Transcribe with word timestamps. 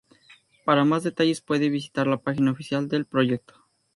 Para 0.65 0.83
más 0.83 1.03
detalles 1.03 1.41
puede 1.41 1.69
visitar 1.69 2.07
la 2.07 2.17
página 2.17 2.49
oficial 2.49 2.87
del 2.87 3.05
proyecto. 3.05 3.53